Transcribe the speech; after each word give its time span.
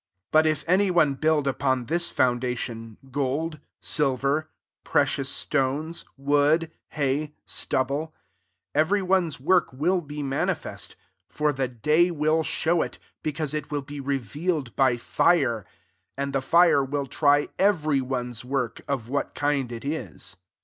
12 0.31 0.31
But 0.31 0.47
if 0.49 0.63
any 0.67 0.89
one 0.89 1.13
build 1.13 1.47
upon 1.47 1.85
[this] 1.85 2.09
foundation, 2.09 2.97
gold, 3.11 3.59
ulver, 3.99 4.47
precious 4.83 5.29
stones, 5.29 6.05
wood, 6.17 6.71
ha/t 6.93 7.35
stubble, 7.45 8.07
13 8.73 8.73
every 8.73 9.01
one's 9.03 9.39
work 9.39 9.71
will 9.71 10.01
be 10.01 10.23
manifest: 10.23 10.95
for 11.29 11.53
the 11.53 11.69
dij 11.69 12.09
will 12.13 12.41
show 12.41 12.81
it, 12.81 12.97
because 13.21 13.53
it 13.53 13.69
will 13.69 13.85
he 13.87 13.99
revealed 13.99 14.75
by 14.75 14.97
fire; 14.97 15.67
and 16.17 16.33
the 16.33 16.39
fira 16.39 16.83
will 16.83 17.05
try 17.05 17.49
every 17.59 18.01
one's 18.01 18.43
work, 18.43 18.81
oJ 18.89 19.07
what 19.07 19.35
kind 19.35 19.71
it 19.71 19.85
is. 19.85 20.35